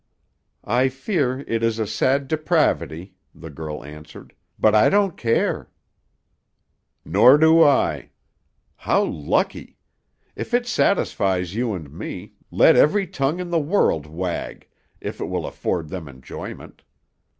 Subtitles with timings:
[0.65, 5.69] "I fear it is a sad depravity," the girl answered, "but I don't care."
[7.05, 8.09] "Nor do I;
[8.77, 9.77] how lucky!
[10.35, 14.67] If it satisfies you and me, let every tongue in the world wag,
[14.99, 16.81] if it will afford them enjoyment.